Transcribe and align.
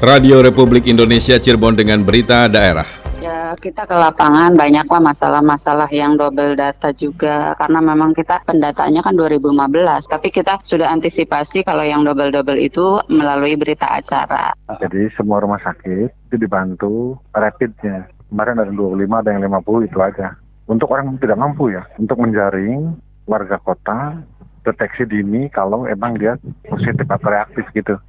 Radio 0.00 0.40
Republik 0.40 0.88
Indonesia 0.88 1.36
Cirebon 1.36 1.76
dengan 1.76 2.00
berita 2.00 2.48
daerah. 2.48 2.88
Ya, 3.20 3.52
kita 3.52 3.84
ke 3.84 3.92
lapangan 3.92 4.56
banyaklah 4.56 4.96
masalah-masalah 4.96 5.92
yang 5.92 6.16
double 6.16 6.56
data 6.56 6.88
juga 6.96 7.52
karena 7.60 7.84
memang 7.84 8.16
kita 8.16 8.40
pendataannya 8.48 9.04
kan 9.04 9.12
2015, 9.12 10.08
tapi 10.08 10.32
kita 10.32 10.56
sudah 10.64 10.88
antisipasi 10.88 11.60
kalau 11.68 11.84
yang 11.84 12.00
double-double 12.08 12.56
itu 12.56 13.04
melalui 13.12 13.60
berita 13.60 13.92
acara. 13.92 14.56
Jadi 14.80 15.12
semua 15.20 15.44
rumah 15.44 15.60
sakit 15.60 16.08
itu 16.32 16.36
dibantu 16.40 17.20
rapidnya. 17.36 18.08
Kemarin 18.32 18.56
ada 18.56 18.72
25, 18.72 19.04
ada 19.04 19.30
yang 19.36 19.52
50 19.52 19.84
itu 19.84 19.98
aja. 20.00 20.32
Untuk 20.64 20.88
orang 20.96 21.12
yang 21.12 21.20
tidak 21.20 21.38
mampu 21.44 21.76
ya, 21.76 21.84
untuk 22.00 22.16
menjaring 22.24 22.96
warga 23.28 23.60
kota 23.60 24.16
deteksi 24.64 25.04
dini 25.04 25.52
kalau 25.52 25.84
emang 25.84 26.16
dia 26.16 26.40
positif 26.64 27.04
atau 27.04 27.28
reaktif 27.28 27.68
gitu. 27.76 28.00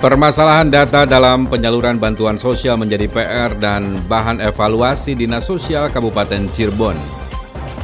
Permasalahan 0.00 0.72
data 0.72 1.04
dalam 1.04 1.44
penyaluran 1.44 2.00
bantuan 2.00 2.40
sosial 2.40 2.80
menjadi 2.80 3.04
PR 3.04 3.52
dan 3.52 4.00
bahan 4.08 4.40
evaluasi 4.40 5.12
Dinas 5.12 5.44
Sosial 5.44 5.92
Kabupaten 5.92 6.48
Cirebon. 6.48 6.96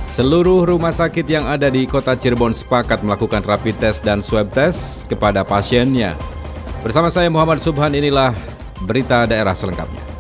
Seluruh 0.09 0.65
rumah 0.65 0.97
sakit 0.97 1.29
yang 1.29 1.45
ada 1.45 1.69
di 1.69 1.85
kota 1.85 2.17
Cirebon 2.17 2.57
sepakat 2.57 3.05
melakukan 3.05 3.45
rapid 3.45 3.77
test 3.77 4.01
dan 4.01 4.25
swab 4.25 4.49
test 4.49 5.05
kepada 5.13 5.45
pasiennya. 5.45 6.17
Bersama 6.81 7.13
saya 7.13 7.29
Muhammad 7.29 7.61
Subhan 7.61 7.93
inilah 7.93 8.33
berita 8.81 9.29
daerah 9.29 9.53
selengkapnya. 9.53 10.16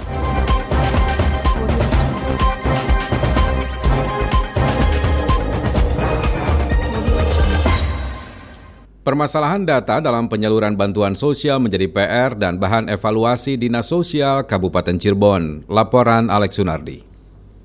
Permasalahan 9.06 9.62
data 9.62 10.02
dalam 10.02 10.26
penyaluran 10.26 10.74
bantuan 10.74 11.14
sosial 11.14 11.62
menjadi 11.62 11.86
PR 11.86 12.34
dan 12.34 12.58
bahan 12.58 12.90
evaluasi 12.90 13.54
Dinas 13.54 13.86
Sosial 13.86 14.42
Kabupaten 14.50 14.98
Cirebon. 14.98 15.62
Laporan 15.70 16.26
Alex 16.26 16.58
Sunardi. 16.58 17.06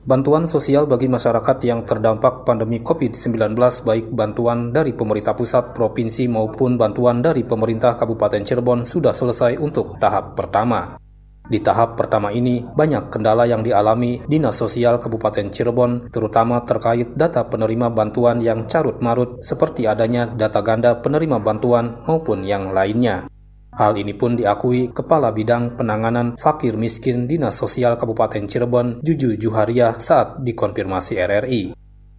Bantuan 0.06 0.46
sosial 0.46 0.86
bagi 0.86 1.10
masyarakat 1.10 1.58
yang 1.66 1.82
terdampak 1.82 2.46
pandemi 2.46 2.86
COVID-19 2.86 3.58
baik 3.58 4.14
bantuan 4.14 4.70
dari 4.70 4.94
pemerintah 4.94 5.34
pusat, 5.34 5.74
provinsi 5.74 6.30
maupun 6.30 6.78
bantuan 6.78 7.26
dari 7.26 7.42
pemerintah 7.42 7.98
Kabupaten 7.98 8.46
Cirebon 8.46 8.86
sudah 8.86 9.18
selesai 9.18 9.58
untuk 9.58 9.98
tahap 9.98 10.38
pertama. 10.38 11.02
Di 11.48 11.60
tahap 11.60 11.98
pertama 11.98 12.30
ini, 12.30 12.62
banyak 12.62 13.10
kendala 13.10 13.50
yang 13.50 13.66
dialami 13.66 14.22
Dinas 14.30 14.56
Sosial 14.62 15.02
Kabupaten 15.02 15.50
Cirebon, 15.50 16.14
terutama 16.14 16.62
terkait 16.62 17.18
data 17.18 17.44
penerima 17.50 17.90
bantuan 17.90 18.38
yang 18.40 18.70
carut-marut 18.70 19.42
seperti 19.42 19.90
adanya 19.90 20.30
data 20.30 20.62
ganda 20.62 21.02
penerima 21.02 21.42
bantuan 21.42 22.02
maupun 22.06 22.46
yang 22.46 22.72
lainnya. 22.72 23.26
Hal 23.72 23.96
ini 23.96 24.12
pun 24.12 24.36
diakui 24.36 24.92
Kepala 24.92 25.32
Bidang 25.32 25.80
Penanganan 25.80 26.36
Fakir 26.36 26.76
Miskin 26.76 27.24
Dinas 27.24 27.56
Sosial 27.56 27.96
Kabupaten 27.96 28.44
Cirebon, 28.44 29.00
Juju 29.00 29.40
Juharia 29.40 29.96
saat 29.96 30.44
dikonfirmasi 30.44 31.16
RRI. 31.16 31.64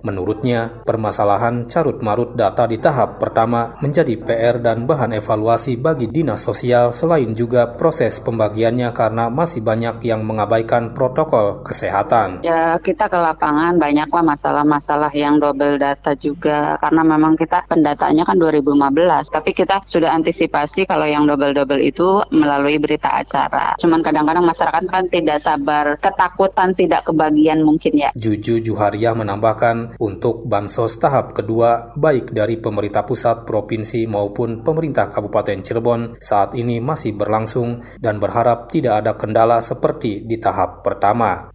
Menurutnya, 0.03 0.83
permasalahan 0.83 1.71
carut-marut 1.71 2.35
data 2.35 2.67
di 2.67 2.83
tahap 2.83 3.23
pertama 3.23 3.79
menjadi 3.79 4.19
PR 4.19 4.59
dan 4.59 4.83
bahan 4.83 5.15
evaluasi 5.15 5.79
bagi 5.79 6.11
dinas 6.11 6.43
sosial 6.43 6.91
selain 6.91 7.31
juga 7.39 7.79
proses 7.79 8.19
pembagiannya 8.19 8.91
karena 8.91 9.31
masih 9.31 9.63
banyak 9.63 10.03
yang 10.03 10.27
mengabaikan 10.27 10.91
protokol 10.91 11.63
kesehatan. 11.63 12.43
Ya, 12.43 12.75
kita 12.83 13.07
ke 13.07 13.15
lapangan 13.15 13.79
banyaklah 13.79 14.27
masalah-masalah 14.27 15.15
yang 15.15 15.39
double 15.39 15.79
data 15.79 16.19
juga 16.19 16.75
karena 16.83 17.03
memang 17.07 17.39
kita 17.39 17.63
pendataannya 17.71 18.27
kan 18.27 18.37
2015, 18.43 19.31
tapi 19.31 19.55
kita 19.55 19.87
sudah 19.87 20.11
antisipasi 20.19 20.83
kalau 20.85 21.07
yang 21.07 21.31
double-double 21.31 21.79
itu 21.79 22.27
melalui 22.35 22.83
berita 22.83 23.23
acara. 23.23 23.79
Cuman 23.79 24.03
kadang-kadang 24.03 24.43
masyarakat 24.43 24.83
kan 24.91 25.07
tidak 25.07 25.39
sabar, 25.39 25.95
ketakutan 26.03 26.75
tidak 26.75 27.07
kebagian 27.07 27.63
mungkin 27.63 27.95
ya. 27.95 28.11
Juju 28.19 28.59
Juharia 28.59 29.15
menambahkan 29.15 29.92
untuk 30.01 30.49
bansos 30.49 30.97
tahap 30.97 31.37
kedua 31.37 31.93
baik 31.99 32.33
dari 32.33 32.57
pemerintah 32.57 33.05
pusat, 33.05 33.45
provinsi 33.45 34.09
maupun 34.09 34.65
pemerintah 34.65 35.13
Kabupaten 35.13 35.61
Cirebon 35.61 36.17
saat 36.17 36.57
ini 36.57 36.79
masih 36.79 37.13
berlangsung 37.13 37.83
dan 38.01 38.17
berharap 38.17 38.73
tidak 38.73 39.05
ada 39.05 39.13
kendala 39.19 39.59
seperti 39.61 40.25
di 40.25 40.41
tahap 40.41 40.81
pertama. 40.81 41.53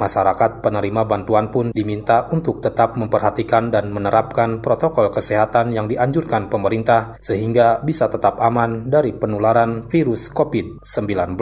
Masyarakat 0.00 0.64
penerima 0.64 1.04
bantuan 1.04 1.52
pun 1.52 1.76
diminta 1.76 2.24
untuk 2.32 2.64
tetap 2.64 2.96
memperhatikan 2.96 3.68
dan 3.68 3.92
menerapkan 3.92 4.64
protokol 4.64 5.12
kesehatan 5.12 5.76
yang 5.76 5.92
dianjurkan 5.92 6.48
pemerintah 6.48 7.20
sehingga 7.20 7.84
bisa 7.84 8.08
tetap 8.08 8.40
aman 8.40 8.88
dari 8.88 9.12
penularan 9.12 9.92
virus 9.92 10.32
COVID-19. 10.32 11.36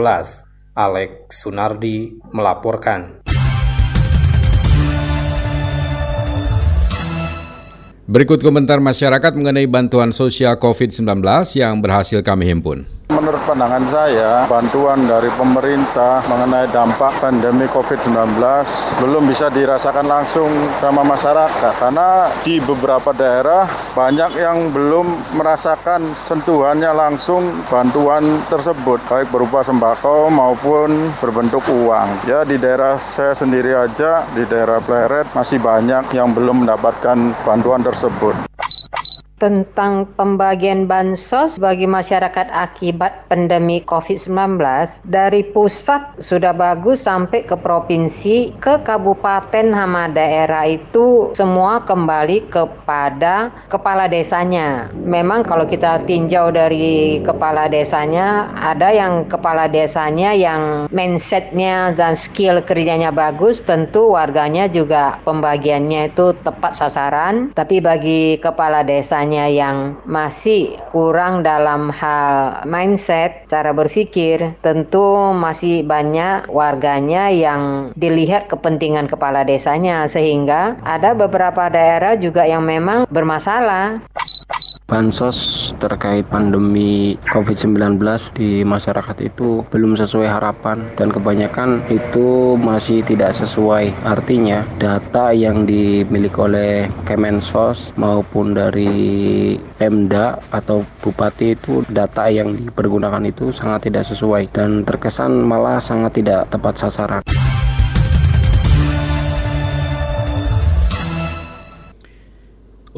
Alex 0.75 1.11
Sunardi 1.31 2.19
melaporkan. 2.35 3.23
Berikut 8.09 8.41
komentar 8.41 8.81
masyarakat 8.81 9.37
mengenai 9.37 9.69
bantuan 9.69 10.17
sosial 10.17 10.57
COVID-19 10.57 11.21
yang 11.61 11.77
berhasil 11.85 12.25
kami 12.25 12.49
himpun. 12.49 12.89
Menurut 13.09 13.41
pandangan 13.49 13.89
saya, 13.89 14.45
bantuan 14.53 15.09
dari 15.09 15.33
pemerintah 15.33 16.21
mengenai 16.29 16.69
dampak 16.69 17.17
pandemi 17.25 17.65
COVID-19 17.65 18.37
belum 19.01 19.25
bisa 19.25 19.49
dirasakan 19.49 20.05
langsung 20.05 20.53
sama 20.77 21.01
masyarakat. 21.09 21.73
Karena 21.81 22.29
di 22.45 22.61
beberapa 22.61 23.17
daerah 23.17 23.65
banyak 23.97 24.37
yang 24.37 24.77
belum 24.77 25.35
merasakan 25.41 26.13
sentuhannya 26.29 26.93
langsung 26.93 27.65
bantuan 27.73 28.45
tersebut. 28.53 29.01
Baik 29.09 29.33
berupa 29.33 29.65
sembako 29.65 30.29
maupun 30.29 31.09
berbentuk 31.25 31.65
uang. 31.65 32.29
Ya 32.29 32.45
di 32.45 32.61
daerah 32.61 33.01
saya 33.01 33.33
sendiri 33.33 33.73
aja 33.73 34.29
di 34.37 34.45
daerah 34.45 34.85
Pleret 34.85 35.33
masih 35.33 35.57
banyak 35.57 36.13
yang 36.13 36.37
belum 36.37 36.69
mendapatkan 36.69 37.17
bantuan 37.41 37.81
tersebut 37.81 38.58
tentang 39.39 40.11
pembagian 40.19 40.91
bansos 40.91 41.57
bagi 41.63 41.87
masyarakat 41.87 42.51
akibat 42.51 43.31
pandemi 43.31 43.81
COVID-19 43.87 44.59
dari 45.07 45.47
pusat 45.55 46.19
sudah 46.19 46.51
bagus 46.51 47.07
sampai 47.07 47.47
ke 47.47 47.55
provinsi 47.55 48.59
ke 48.59 48.83
kabupaten 48.83 49.71
sama 49.71 50.11
daerah 50.11 50.67
itu 50.67 51.31
semua 51.39 51.87
kembali 51.87 52.51
kepada 52.51 53.55
kepala 53.71 54.11
desanya. 54.11 54.91
Memang 54.99 55.47
kalau 55.47 55.65
kita 55.71 56.03
tinjau 56.03 56.51
dari 56.51 57.23
kepala 57.23 57.71
desanya 57.71 58.51
ada 58.59 58.91
yang 58.91 59.23
kepala 59.31 59.71
desanya 59.71 60.35
yang 60.35 60.91
mindsetnya 60.91 61.95
dan 61.95 62.19
skill 62.19 62.59
kerjanya 62.67 63.15
bagus 63.15 63.63
tentu 63.63 64.19
warganya 64.19 64.67
juga 64.67 65.23
pembagiannya 65.23 66.11
itu 66.11 66.35
tepat 66.43 66.75
sasaran 66.75 67.55
tapi 67.55 67.79
bagi 67.79 68.43
kepala 68.43 68.83
desanya 68.83 69.28
misalnya 69.29 69.53
yang 69.53 69.79
masih 70.09 70.81
kurang 70.89 71.45
dalam 71.45 71.93
hal 71.93 72.65
mindset, 72.65 73.45
cara 73.53 73.77
berpikir, 73.77 74.57
tentu 74.65 75.37
masih 75.37 75.85
banyak 75.85 76.49
warganya 76.49 77.29
yang 77.29 77.93
dilihat 77.93 78.49
kepentingan 78.49 79.05
kepala 79.05 79.45
desanya 79.45 80.09
sehingga 80.09 80.81
ada 80.81 81.13
beberapa 81.13 81.69
daerah 81.69 82.17
juga 82.17 82.49
yang 82.49 82.65
memang 82.65 83.05
bermasalah. 83.13 84.01
Bansos 84.89 85.69
terkait 85.77 86.25
pandemi 86.33 87.21
COVID-19 87.29 88.01
di 88.33 88.65
masyarakat 88.65 89.21
itu 89.21 89.61
belum 89.69 90.01
sesuai 90.01 90.25
harapan 90.25 90.81
dan 90.97 91.13
kebanyakan 91.13 91.85
itu 91.93 92.57
masih 92.57 93.05
tidak 93.05 93.37
sesuai. 93.37 93.93
Artinya 94.09 94.65
data 94.81 95.37
yang 95.37 95.69
dimiliki 95.69 96.41
oleh 96.41 96.89
Kemensos 97.05 97.93
maupun 98.01 98.57
dari 98.57 99.61
Pemda 99.77 100.41
atau 100.49 100.81
Bupati 101.05 101.53
itu 101.53 101.85
data 101.93 102.33
yang 102.33 102.57
dipergunakan 102.57 103.29
itu 103.29 103.53
sangat 103.53 103.93
tidak 103.93 104.09
sesuai 104.09 104.49
dan 104.57 104.89
terkesan 104.89 105.45
malah 105.45 105.85
sangat 105.85 106.17
tidak 106.17 106.49
tepat 106.49 106.81
sasaran. 106.81 107.48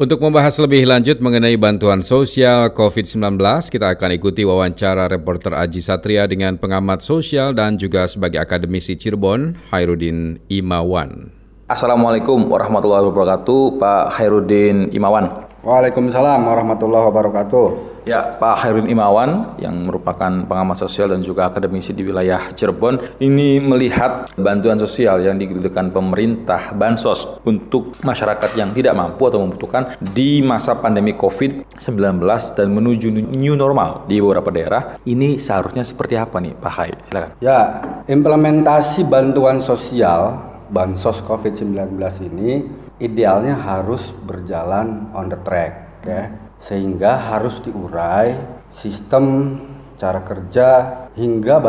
Untuk 0.01 0.17
membahas 0.17 0.57
lebih 0.57 0.89
lanjut 0.89 1.21
mengenai 1.21 1.53
bantuan 1.61 2.01
sosial 2.01 2.73
COVID-19, 2.73 3.37
kita 3.69 3.93
akan 3.93 4.17
ikuti 4.17 4.41
wawancara 4.41 5.05
reporter 5.05 5.53
Aji 5.53 5.77
Satria 5.77 6.25
dengan 6.25 6.57
pengamat 6.57 7.05
sosial 7.05 7.53
dan 7.53 7.77
juga 7.77 8.09
sebagai 8.09 8.41
akademisi 8.41 8.97
Cirebon, 8.97 9.53
Hairudin 9.69 10.41
Imawan. 10.49 11.29
Assalamualaikum 11.69 12.49
warahmatullahi 12.49 13.13
wabarakatuh, 13.13 13.77
Pak 13.77 14.17
Hairudin 14.17 14.89
Imawan. 14.89 15.45
Waalaikumsalam 15.61 16.49
warahmatullahi 16.49 17.05
wabarakatuh. 17.05 17.90
Ya, 18.01 18.33
Pak 18.41 18.65
Herwin 18.65 18.89
Imawan 18.89 19.61
yang 19.61 19.85
merupakan 19.85 20.33
pengamat 20.49 20.81
sosial 20.81 21.13
dan 21.13 21.21
juga 21.21 21.45
akademisi 21.53 21.93
di 21.93 22.01
wilayah 22.01 22.49
Cirebon 22.49 23.21
ini 23.21 23.61
melihat 23.61 24.33
bantuan 24.33 24.81
sosial 24.81 25.21
yang 25.21 25.37
diberikan 25.37 25.93
pemerintah 25.93 26.73
bansos 26.73 27.37
untuk 27.45 27.93
masyarakat 28.01 28.57
yang 28.57 28.73
tidak 28.73 28.97
mampu 28.97 29.29
atau 29.29 29.45
membutuhkan 29.45 29.93
di 30.01 30.41
masa 30.41 30.73
pandemi 30.81 31.13
COVID-19 31.13 32.25
dan 32.57 32.67
menuju 32.73 33.13
new 33.13 33.53
normal 33.53 34.09
di 34.09 34.17
beberapa 34.17 34.49
daerah. 34.49 34.81
Ini 35.05 35.37
seharusnya 35.37 35.85
seperti 35.85 36.17
apa 36.17 36.41
nih, 36.41 36.57
Pak 36.57 36.73
Hai? 36.73 36.91
Silakan. 37.05 37.29
Ya, 37.37 37.59
implementasi 38.09 39.05
bantuan 39.05 39.61
sosial 39.61 40.41
bansos 40.73 41.21
COVID-19 41.21 42.01
ini 42.33 42.65
idealnya 42.97 43.57
harus 43.57 44.09
berjalan 44.25 45.11
on 45.13 45.27
the 45.27 45.37
track 45.45 46.01
ya 46.05 46.50
sehingga 46.61 47.17
harus 47.17 47.57
diurai 47.65 48.37
sistem 48.71 49.57
cara 50.01 50.25
kerja 50.25 50.67
hingga 51.13 51.61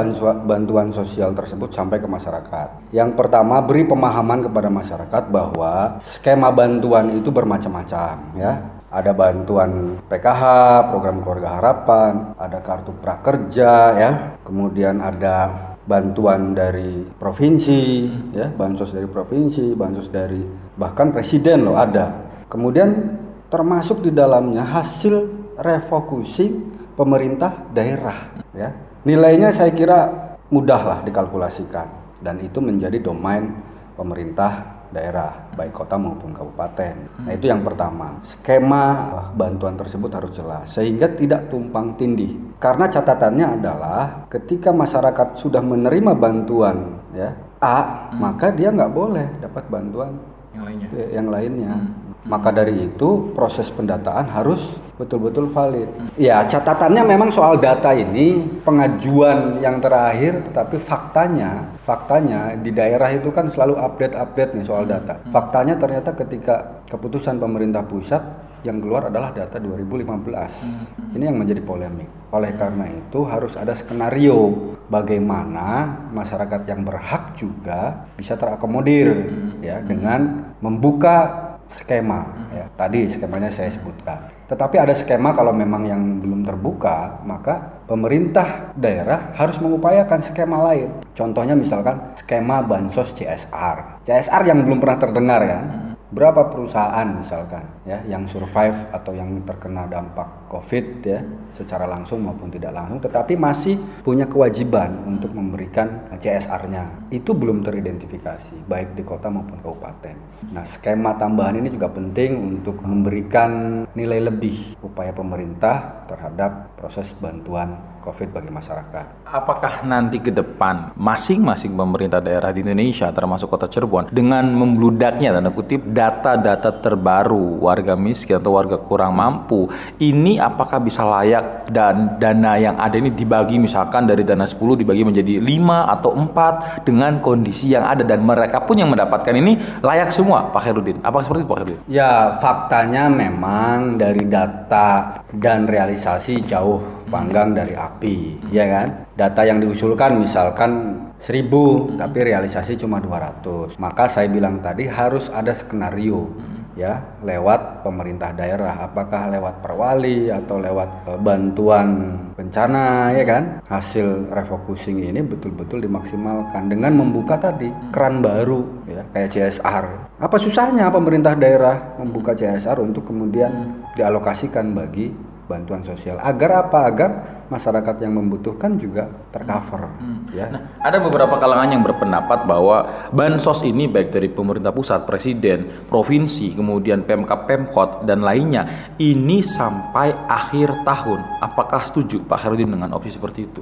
bantuan 0.47 0.89
sosial 0.95 1.37
tersebut 1.37 1.69
sampai 1.75 2.01
ke 2.01 2.09
masyarakat. 2.09 2.89
Yang 2.95 3.13
pertama, 3.13 3.61
beri 3.61 3.85
pemahaman 3.85 4.49
kepada 4.49 4.73
masyarakat 4.73 5.29
bahwa 5.29 6.01
skema 6.01 6.49
bantuan 6.49 7.13
itu 7.13 7.29
bermacam-macam 7.29 8.39
ya. 8.41 8.81
Ada 8.93 9.13
bantuan 9.17 10.01
PKH, 10.09 10.45
program 10.93 11.25
keluarga 11.25 11.61
harapan, 11.61 12.37
ada 12.37 12.61
kartu 12.61 12.93
prakerja 12.97 13.73
ya. 13.97 14.13
Kemudian 14.45 15.01
ada 15.01 15.49
bantuan 15.85 16.53
dari 16.57 17.05
provinsi 17.17 18.09
ya, 18.33 18.49
bansos 18.53 18.93
dari 18.97 19.09
provinsi, 19.09 19.73
bansos 19.77 20.09
dari 20.09 20.41
bahkan 20.77 21.13
presiden 21.13 21.69
loh 21.69 21.77
ada. 21.77 22.33
Kemudian 22.53 23.21
termasuk 23.53 24.01
di 24.01 24.09
dalamnya 24.09 24.65
hasil 24.65 25.29
refocusing 25.61 26.73
pemerintah 26.97 27.69
daerah 27.77 28.33
ya. 28.57 28.73
Nilainya 29.05 29.53
saya 29.53 29.69
kira 29.77 30.09
mudahlah 30.49 31.05
dikalkulasikan 31.05 32.17
dan 32.25 32.41
itu 32.41 32.65
menjadi 32.65 32.97
domain 32.97 33.53
pemerintah 33.93 34.81
daerah 34.93 35.53
baik 35.57 35.73
kota 35.73 35.97
maupun 35.97 36.37
kabupaten. 36.37 37.25
Nah, 37.25 37.33
itu 37.33 37.49
yang 37.49 37.65
pertama. 37.65 38.21
Skema 38.25 38.85
bantuan 39.33 39.75
tersebut 39.77 40.13
harus 40.13 40.33
jelas 40.37 40.69
sehingga 40.69 41.09
tidak 41.13 41.49
tumpang 41.49 41.97
tindih. 41.97 42.57
Karena 42.61 42.87
catatannya 42.87 43.47
adalah 43.59 44.29
ketika 44.29 44.71
masyarakat 44.71 45.41
sudah 45.41 45.65
menerima 45.65 46.13
bantuan 46.15 47.01
ya 47.17 47.35
A, 47.59 48.13
hmm. 48.13 48.21
maka 48.21 48.53
dia 48.53 48.69
nggak 48.71 48.93
boleh 48.93 49.27
dapat 49.41 49.65
bantuan 49.67 50.13
yang 50.53 50.65
lainnya. 50.69 50.89
Yang 51.11 51.29
lainnya. 51.33 51.73
Hmm. 51.73 52.12
Maka 52.23 52.55
dari 52.55 52.87
itu 52.87 53.35
proses 53.35 53.67
pendataan 53.75 54.31
harus 54.31 54.63
betul-betul 54.95 55.51
valid. 55.51 55.91
Ya, 56.15 56.47
catatannya 56.47 57.03
memang 57.03 57.35
soal 57.35 57.59
data 57.59 57.91
ini 57.91 58.47
pengajuan 58.63 59.59
yang 59.59 59.83
terakhir 59.83 60.47
tetapi 60.47 60.79
faktanya, 60.79 61.75
faktanya 61.83 62.55
di 62.55 62.71
daerah 62.71 63.11
itu 63.11 63.35
kan 63.35 63.51
selalu 63.51 63.75
update-update 63.75 64.55
nih 64.55 64.67
soal 64.67 64.87
data. 64.87 65.19
Faktanya 65.35 65.75
ternyata 65.75 66.15
ketika 66.15 66.87
keputusan 66.87 67.43
pemerintah 67.43 67.83
pusat 67.83 68.23
yang 68.63 68.79
keluar 68.79 69.11
adalah 69.11 69.35
data 69.35 69.59
2015. 69.59 71.19
Ini 71.19 71.25
yang 71.27 71.35
menjadi 71.35 71.59
polemik. 71.67 72.07
Oleh 72.31 72.55
karena 72.55 72.87
itu 72.87 73.27
harus 73.27 73.59
ada 73.59 73.75
skenario 73.75 74.73
bagaimana 74.87 75.99
masyarakat 76.15 76.71
yang 76.71 76.87
berhak 76.87 77.35
juga 77.35 78.07
bisa 78.15 78.39
terakomodir 78.39 79.29
ya 79.59 79.83
dengan 79.83 80.55
membuka 80.63 81.51
skema 81.73 82.49
ya. 82.53 82.69
Tadi 82.77 83.09
skemanya 83.09 83.49
saya 83.49 83.73
sebutkan. 83.73 84.31
Tetapi 84.47 84.77
ada 84.77 84.93
skema 84.93 85.33
kalau 85.33 85.57
memang 85.57 85.89
yang 85.89 86.21
belum 86.21 86.45
terbuka 86.45 87.25
maka 87.25 87.85
pemerintah 87.89 88.77
daerah 88.77 89.33
harus 89.37 89.57
mengupayakan 89.59 90.21
skema 90.21 90.61
lain. 90.73 91.03
Contohnya 91.17 91.57
misalkan 91.57 92.17
skema 92.17 92.61
bansos 92.65 93.13
CSR 93.17 94.03
CSR 94.03 94.43
yang 94.43 94.67
belum 94.67 94.83
pernah 94.83 94.99
terdengar 94.99 95.41
kan? 95.47 95.65
Berapa 96.13 96.53
perusahaan 96.53 97.09
misalkan 97.09 97.65
ya 97.89 98.03
yang 98.05 98.29
survive 98.29 98.77
atau 98.93 99.17
yang 99.17 99.41
terkena 99.49 99.89
dampak 99.89 100.29
COVID 100.53 100.85
ya 101.01 101.25
secara 101.57 101.89
langsung 101.89 102.21
maupun 102.21 102.53
tidak 102.53 102.77
langsung 102.77 103.01
tetapi 103.01 103.41
masih 103.41 103.81
punya 104.05 104.29
kewajiban 104.29 105.01
untuk 105.09 105.33
memberikan 105.33 106.05
CSR-nya 106.13 107.09
itu 107.09 107.33
belum 107.33 107.65
teridentifikasi 107.65 108.69
baik 108.69 108.93
di 108.93 109.03
kota 109.05 109.33
maupun 109.33 109.65
kabupaten. 109.65 110.17
Nah, 110.53 110.65
skema 110.69 111.17
tambahan 111.17 111.57
ini 111.57 111.73
juga 111.73 111.89
penting 111.89 112.37
untuk 112.37 112.85
memberikan 112.85 113.85
nilai 113.97 114.29
lebih 114.29 114.77
upaya 114.85 115.17
pemerintah 115.17 116.05
terhadap 116.09 116.77
proses 116.77 117.09
bantuan 117.17 117.93
COVID 118.03 118.35
bagi 118.35 118.51
masyarakat. 118.51 119.23
Apakah 119.23 119.87
nanti 119.87 120.19
ke 120.19 120.35
depan 120.35 120.91
masing-masing 120.99 121.73
pemerintah 121.79 122.19
daerah 122.19 122.51
di 122.51 122.67
Indonesia 122.67 123.09
termasuk 123.15 123.47
kota 123.47 123.71
Cirebon 123.71 124.11
dengan 124.11 124.51
membludaknya 124.51 125.31
tanda 125.31 125.55
kutip 125.55 125.87
data-data 125.87 126.83
terbaru 126.83 127.63
warga 127.63 127.95
miskin 127.95 128.43
atau 128.43 128.59
warga 128.59 128.77
kurang 128.83 129.15
mampu 129.15 129.71
ini 130.03 130.42
apakah 130.43 130.83
bisa 130.83 131.07
layak 131.07 131.71
dan 131.71 132.19
dana 132.19 132.59
yang 132.59 132.77
ada 132.77 132.99
ini 132.99 133.15
dibagi 133.15 133.57
misalkan 133.57 134.11
dari 134.11 134.27
dana 134.27 134.45
10 134.45 134.59
dibagi 134.83 135.07
menjadi 135.07 135.39
5 135.39 135.95
atau 135.99 136.11
4 136.13 136.87
dengan 136.87 137.23
kondisi 137.23 137.71
yang 137.71 137.87
ada 137.87 138.03
dan 138.03 138.27
mereka 138.27 138.67
pun 138.67 138.77
yang 138.77 138.91
mendapatkan 138.91 139.33
ini 139.33 139.81
layak 139.81 140.11
semua 140.11 140.51
Pak 140.51 140.63
Herudin. 140.67 140.99
Apakah 141.07 141.25
seperti 141.25 141.41
itu 141.47 141.49
Pak 141.49 141.59
Herudin? 141.63 141.79
Ya 141.87 142.37
faktanya 142.43 143.07
memang 143.07 143.97
dari 143.97 144.27
data 144.27 145.23
dan 145.31 145.71
realisasi 145.71 146.43
jauh 146.43 146.83
panggang 147.09 147.53
dari 147.53 147.77
api, 147.77 148.49
ya 148.49 148.65
kan? 148.67 148.89
Data 149.13 149.45
yang 149.45 149.61
diusulkan 149.61 150.17
misalkan 150.17 151.03
1000 151.23 152.01
tapi 152.01 152.19
realisasi 152.27 152.81
cuma 152.81 152.99
200. 152.99 153.79
Maka 153.79 154.11
saya 154.11 154.27
bilang 154.27 154.59
tadi 154.59 154.91
harus 154.91 155.31
ada 155.31 155.55
skenario 155.55 156.33
ya 156.79 157.01
lewat 157.23 157.85
pemerintah 157.85 158.33
daerah. 158.33 158.87
Apakah 158.87 159.29
lewat 159.33 159.61
perwali 159.61 160.29
atau 160.33 160.61
lewat 160.61 160.89
e, 161.09 161.11
bantuan 161.21 161.89
bencana 162.35 163.13
ya 163.17 163.25
kan? 163.25 163.43
Hasil 163.67 164.33
refocusing 164.33 165.01
ini 165.05 165.21
betul-betul 165.23 165.85
dimaksimalkan 165.85 166.69
dengan 166.73 166.97
membuka 166.97 167.39
tadi 167.41 167.69
keran 167.93 168.25
baru 168.25 168.65
ya 168.89 169.03
kayak 169.13 169.31
CSR 169.33 169.87
apa 170.23 170.39
susahnya 170.39 170.87
pemerintah 170.87 171.35
daerah 171.35 171.99
membuka 171.99 172.31
CSR 172.31 172.79
untuk 172.79 173.11
kemudian 173.11 173.75
dialokasikan 173.99 174.71
bagi 174.71 175.11
bantuan 175.51 175.83
sosial. 175.83 176.19
Agar 176.23 176.67
apa? 176.67 176.79
Agar 176.87 177.11
masyarakat 177.53 177.97
yang 178.01 178.17
membutuhkan 178.17 178.81
juga 178.81 179.13
tercover 179.29 179.93
hmm. 180.01 180.33
ya. 180.33 180.49
Nah, 180.49 180.61
ada 180.81 180.97
beberapa 181.05 181.37
kalangan 181.37 181.69
yang 181.69 181.85
berpendapat 181.85 182.49
bahwa 182.49 182.89
bansos 183.13 183.61
ini 183.61 183.85
baik 183.85 184.09
dari 184.09 184.33
pemerintah 184.33 184.73
pusat 184.73 185.05
presiden 185.05 185.69
provinsi 185.93 186.57
kemudian 186.57 187.05
pemkap 187.05 187.45
pemkot 187.45 188.09
dan 188.09 188.25
lainnya 188.25 188.95
ini 188.97 189.45
sampai 189.45 190.17
akhir 190.25 190.81
tahun. 190.89 191.21
Apakah 191.45 191.85
setuju 191.85 192.25
Pak 192.25 192.41
Herudin 192.41 192.73
dengan 192.73 192.97
opsi 192.97 193.13
seperti 193.13 193.45
itu? 193.45 193.61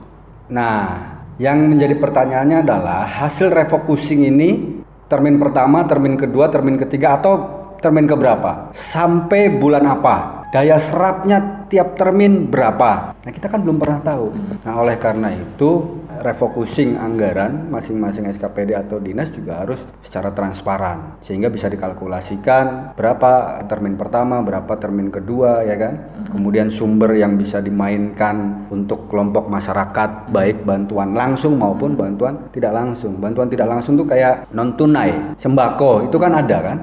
Nah 0.54 1.18
yang 1.42 1.66
menjadi 1.66 1.98
pertanyaannya 1.98 2.62
adalah 2.62 3.02
hasil 3.10 3.50
refocusing 3.50 4.30
ini 4.30 4.78
termin 5.10 5.42
pertama 5.42 5.82
termin 5.82 6.14
kedua 6.14 6.46
termin 6.46 6.78
ketiga 6.78 7.18
atau 7.18 7.58
termin 7.82 8.06
keberapa? 8.06 8.70
Sampai 8.76 9.50
bulan 9.50 9.82
apa 9.82 10.39
daya 10.50 10.76
serapnya 10.82 11.66
tiap 11.70 11.94
termin 11.94 12.50
berapa. 12.50 13.14
Nah, 13.14 13.30
kita 13.30 13.46
kan 13.46 13.62
belum 13.62 13.78
pernah 13.78 14.02
tahu. 14.02 14.34
Nah, 14.66 14.74
oleh 14.82 14.98
karena 14.98 15.30
itu 15.30 16.02
refocusing 16.20 16.98
anggaran 16.98 17.70
masing-masing 17.70 18.28
SKPD 18.28 18.76
atau 18.76 19.00
dinas 19.00 19.30
juga 19.32 19.62
harus 19.62 19.80
secara 20.04 20.34
transparan 20.36 21.16
sehingga 21.24 21.48
bisa 21.48 21.70
dikalkulasikan 21.70 22.92
berapa 22.98 23.62
termin 23.70 23.94
pertama, 23.94 24.42
berapa 24.42 24.74
termin 24.76 25.08
kedua 25.08 25.62
ya 25.62 25.78
kan. 25.78 25.94
Kemudian 26.28 26.68
sumber 26.68 27.14
yang 27.14 27.38
bisa 27.38 27.62
dimainkan 27.62 28.66
untuk 28.68 29.06
kelompok 29.06 29.46
masyarakat 29.46 30.34
baik 30.34 30.66
bantuan 30.66 31.14
langsung 31.14 31.56
maupun 31.56 31.94
bantuan 31.94 32.50
tidak 32.50 32.74
langsung. 32.74 33.16
Bantuan 33.22 33.46
tidak 33.46 33.70
langsung 33.70 33.94
tuh 33.94 34.04
kayak 34.10 34.50
non 34.50 34.74
tunai, 34.74 35.38
sembako 35.38 36.10
itu 36.10 36.16
kan 36.18 36.34
ada 36.34 36.58
kan. 36.58 36.78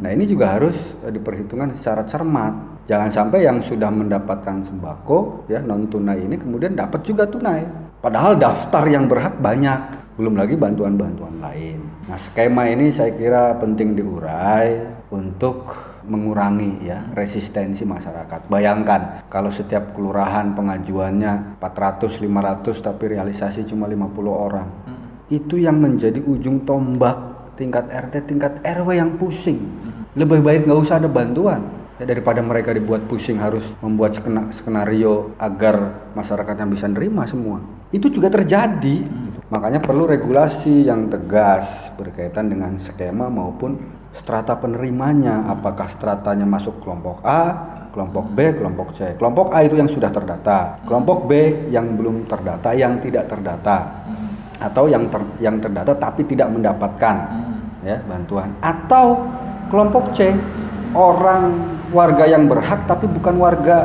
Nah, 0.00 0.10
ini 0.16 0.24
juga 0.24 0.56
harus 0.56 0.74
diperhitungkan 1.04 1.76
secara 1.76 2.08
cermat 2.08 2.79
Jangan 2.90 3.06
sampai 3.06 3.46
yang 3.46 3.62
sudah 3.62 3.86
mendapatkan 3.86 4.66
sembako 4.66 5.46
ya 5.46 5.62
non 5.62 5.86
tunai 5.86 6.26
ini 6.26 6.34
kemudian 6.34 6.74
dapat 6.74 7.06
juga 7.06 7.22
tunai. 7.22 7.62
Padahal 8.02 8.34
daftar 8.34 8.82
yang 8.90 9.06
berhak 9.06 9.38
banyak, 9.38 9.78
belum 10.18 10.34
lagi 10.34 10.58
bantuan-bantuan 10.58 11.38
lain. 11.38 11.78
Nah, 12.10 12.18
skema 12.18 12.66
ini 12.66 12.90
saya 12.90 13.14
kira 13.14 13.54
penting 13.62 13.94
diurai 13.94 14.90
untuk 15.14 15.70
mengurangi 16.02 16.90
ya 16.90 17.06
resistensi 17.14 17.86
masyarakat. 17.86 18.50
Bayangkan 18.50 19.22
kalau 19.30 19.54
setiap 19.54 19.94
kelurahan 19.94 20.50
pengajuannya 20.58 21.62
400 21.62 22.18
500 22.18 22.74
tapi 22.82 23.14
realisasi 23.14 23.70
cuma 23.70 23.86
50 23.86 24.10
orang. 24.34 24.66
Hmm. 24.90 25.30
Itu 25.30 25.62
yang 25.62 25.78
menjadi 25.78 26.18
ujung 26.18 26.66
tombak 26.66 27.54
tingkat 27.54 27.86
RT, 27.86 28.26
tingkat 28.26 28.58
RW 28.66 28.98
yang 28.98 29.14
pusing. 29.14 29.62
Lebih 30.18 30.42
baik 30.42 30.66
nggak 30.66 30.80
usah 30.90 30.98
ada 30.98 31.06
bantuan 31.06 31.79
Ya, 32.00 32.08
daripada 32.08 32.40
mereka 32.40 32.72
dibuat 32.72 33.04
pusing 33.04 33.36
harus 33.36 33.60
membuat 33.84 34.16
skenario 34.56 35.36
agar 35.36 36.08
masyarakatnya 36.16 36.64
bisa 36.72 36.88
nerima 36.88 37.28
semua. 37.28 37.60
Itu 37.92 38.08
juga 38.08 38.32
terjadi. 38.32 39.04
Makanya 39.52 39.84
perlu 39.84 40.08
regulasi 40.08 40.88
yang 40.88 41.12
tegas 41.12 41.92
berkaitan 42.00 42.48
dengan 42.48 42.80
skema 42.80 43.28
maupun 43.28 43.76
strata 44.16 44.56
penerimanya. 44.56 45.44
Apakah 45.52 45.92
stratanya 45.92 46.48
masuk 46.48 46.80
kelompok 46.80 47.20
A, 47.20 47.68
kelompok 47.92 48.32
B, 48.32 48.56
kelompok 48.56 48.96
C. 48.96 49.12
Kelompok 49.20 49.52
A 49.52 49.60
itu 49.60 49.76
yang 49.76 49.92
sudah 49.92 50.08
terdata, 50.08 50.80
kelompok 50.88 51.28
B 51.28 51.68
yang 51.68 52.00
belum 52.00 52.24
terdata, 52.24 52.72
yang 52.72 52.96
tidak 53.04 53.28
terdata, 53.28 54.08
atau 54.56 54.88
yang 54.88 55.04
ter, 55.12 55.20
yang 55.36 55.60
terdata 55.60 55.92
tapi 56.00 56.24
tidak 56.24 56.48
mendapatkan 56.48 57.16
ya 57.84 58.00
bantuan, 58.08 58.56
atau 58.64 59.20
kelompok 59.68 60.16
C 60.16 60.32
orang 60.96 61.76
warga 61.90 62.24
yang 62.26 62.46
berhak 62.46 62.86
tapi 62.86 63.06
bukan 63.10 63.34
warga 63.38 63.76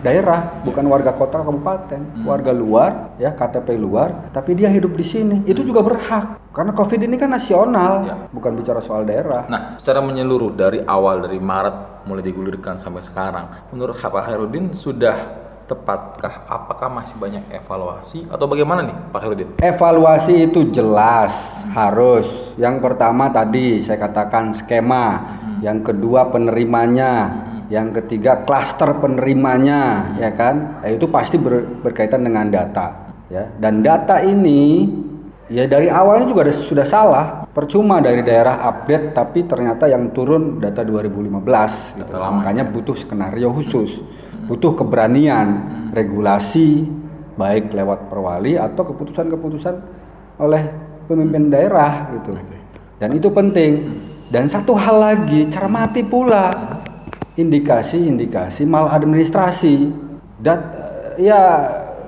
daerah, 0.00 0.64
bukan 0.64 0.84
warga 0.88 1.12
kota 1.12 1.44
kabupaten, 1.44 2.00
hmm. 2.00 2.24
warga 2.24 2.52
luar 2.56 3.14
ya 3.20 3.36
KTP 3.36 3.76
luar, 3.76 4.32
tapi 4.32 4.56
dia 4.56 4.72
hidup 4.72 4.96
di 4.96 5.04
sini. 5.04 5.36
Itu 5.44 5.60
juga 5.60 5.84
berhak. 5.84 6.40
Karena 6.50 6.72
Covid 6.74 7.04
ini 7.04 7.14
kan 7.20 7.30
nasional, 7.30 7.92
ya. 8.02 8.16
bukan 8.32 8.58
bicara 8.58 8.80
soal 8.82 9.06
daerah. 9.06 9.46
Nah, 9.46 9.76
secara 9.78 10.02
menyeluruh 10.02 10.56
dari 10.56 10.82
awal 10.82 11.22
dari 11.22 11.38
Maret 11.38 12.08
mulai 12.08 12.24
digulirkan 12.24 12.80
sampai 12.80 13.04
sekarang, 13.04 13.70
menurut 13.70 13.94
Pak 13.94 14.24
Hairudin 14.26 14.74
sudah 14.74 15.46
tepatkah? 15.70 16.50
Apakah 16.50 16.90
masih 16.90 17.14
banyak 17.14 17.46
evaluasi 17.54 18.26
atau 18.26 18.50
bagaimana 18.50 18.82
nih 18.82 18.96
Pak 19.14 19.20
Hairudin? 19.22 19.48
Evaluasi 19.62 20.50
itu 20.50 20.66
jelas 20.74 21.30
hmm. 21.62 21.70
harus. 21.70 22.26
Yang 22.58 22.82
pertama 22.82 23.30
tadi 23.30 23.78
saya 23.86 24.02
katakan 24.02 24.50
skema, 24.50 25.06
hmm. 25.14 25.62
yang 25.62 25.78
kedua 25.86 26.26
penerimanya. 26.34 27.39
Hmm 27.70 27.78
yang 27.78 27.94
ketiga 27.94 28.42
klaster 28.42 28.98
penerimanya 28.98 30.12
ya 30.18 30.34
kan? 30.34 30.82
Ya, 30.82 30.98
itu 30.98 31.06
pasti 31.06 31.38
ber, 31.38 31.62
berkaitan 31.86 32.26
dengan 32.26 32.50
data 32.50 33.14
ya. 33.30 33.46
Dan 33.62 33.86
data 33.86 34.18
ini 34.26 34.90
ya 35.46 35.70
dari 35.70 35.86
awalnya 35.86 36.26
juga 36.26 36.50
ada, 36.50 36.54
sudah 36.54 36.82
salah. 36.82 37.26
Percuma 37.50 37.98
dari 38.02 38.22
daerah 38.26 38.62
update 38.66 39.14
tapi 39.14 39.46
ternyata 39.46 39.86
yang 39.86 40.10
turun 40.14 40.58
data 40.62 40.82
2015 40.86 41.98
gitu. 41.98 42.14
makanya 42.14 42.66
butuh 42.66 42.98
skenario 42.98 43.54
khusus. 43.54 44.02
Butuh 44.50 44.74
keberanian 44.74 45.62
regulasi 45.94 46.86
baik 47.38 47.70
lewat 47.70 48.10
perwali 48.10 48.58
atau 48.58 48.82
keputusan-keputusan 48.82 49.74
oleh 50.42 50.62
pemimpin 51.06 51.50
daerah 51.50 52.10
gitu. 52.18 52.34
Dan 52.98 53.14
itu 53.14 53.30
penting. 53.30 53.72
Dan 54.30 54.46
satu 54.46 54.78
hal 54.78 54.94
lagi 55.02 55.50
cermati 55.50 56.06
pula 56.06 56.69
indikasi-indikasi 57.40 58.68
maladministrasi. 58.68 59.92
Dat 60.40 60.60
ya 61.20 61.42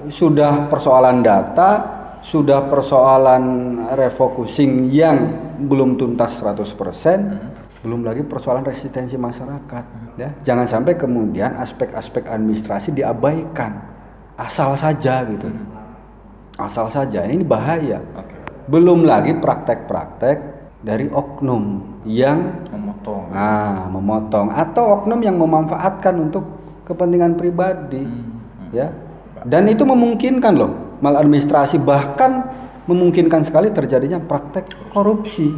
sudah 0.08 0.68
persoalan 0.72 1.20
data, 1.20 1.70
sudah 2.24 2.66
persoalan 2.66 3.44
refocusing 3.92 4.88
yang 4.88 5.18
belum 5.62 6.00
tuntas 6.00 6.38
100%, 6.40 6.64
hmm. 6.64 7.84
belum 7.84 8.00
lagi 8.02 8.22
persoalan 8.26 8.66
resistensi 8.66 9.14
masyarakat, 9.20 9.84
hmm. 9.84 10.18
ya. 10.18 10.30
Jangan 10.42 10.66
sampai 10.66 10.94
kemudian 10.96 11.54
aspek-aspek 11.60 12.26
administrasi 12.26 12.94
diabaikan. 12.96 13.90
Asal 14.38 14.74
saja 14.74 15.22
gitu. 15.28 15.46
Hmm. 15.50 16.62
Asal 16.62 16.88
saja. 16.88 17.24
Ini 17.28 17.44
bahaya. 17.44 18.00
Okay. 18.00 18.38
Belum 18.70 19.04
lagi 19.04 19.36
praktek-praktek 19.36 20.38
dari 20.82 21.06
oknum 21.10 21.98
yang 22.06 22.66
memotong. 23.02 23.22
Nah, 23.34 23.90
memotong 23.90 24.48
atau 24.54 24.84
oknum 25.02 25.20
yang 25.26 25.36
memanfaatkan 25.36 26.14
untuk 26.14 26.44
kepentingan 26.86 27.34
pribadi, 27.34 28.02
hmm. 28.06 28.22
hmm. 28.22 28.70
ya. 28.70 28.88
Dan 29.42 29.66
itu 29.66 29.82
memungkinkan 29.82 30.54
loh 30.54 30.70
maladministrasi 31.02 31.82
bahkan 31.82 32.46
memungkinkan 32.86 33.42
sekali 33.42 33.74
terjadinya 33.74 34.22
praktek 34.22 34.94
korupsi. 34.94 35.50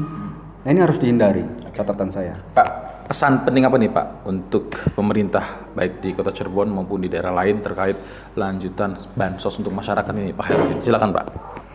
Nah, 0.64 0.68
ini 0.72 0.80
harus 0.80 0.96
dihindari 0.96 1.44
catatan 1.76 2.08
saya. 2.08 2.40
Pak, 2.56 2.68
pesan 3.12 3.44
penting 3.44 3.68
apa 3.68 3.76
nih 3.76 3.92
Pak 3.92 4.06
untuk 4.24 4.72
pemerintah 4.96 5.68
baik 5.76 6.00
di 6.00 6.16
Kota 6.16 6.32
Cirebon 6.32 6.72
maupun 6.72 7.04
di 7.04 7.12
daerah 7.12 7.36
lain 7.36 7.60
terkait 7.60 8.00
lanjutan 8.32 8.96
bansos 9.12 9.60
untuk 9.60 9.76
masyarakat 9.76 10.12
ini 10.16 10.32
Pak 10.32 10.46
Herudin? 10.48 10.78
Silakan 10.80 11.12
Pak. 11.12 11.24